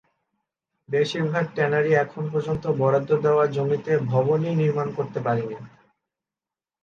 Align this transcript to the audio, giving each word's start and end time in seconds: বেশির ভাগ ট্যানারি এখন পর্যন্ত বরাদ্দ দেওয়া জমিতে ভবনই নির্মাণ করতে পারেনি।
বেশির 0.89 1.23
ভাগ 1.31 1.45
ট্যানারি 1.55 1.91
এখন 1.95 2.23
পর্যন্ত 2.31 2.63
বরাদ্দ 2.79 3.11
দেওয়া 3.25 3.45
জমিতে 3.55 3.91
ভবনই 4.11 4.53
নির্মাণ 4.61 4.87
করতে 4.97 5.19
পারেনি। 5.25 5.57